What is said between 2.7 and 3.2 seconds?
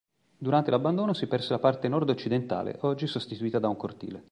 oggi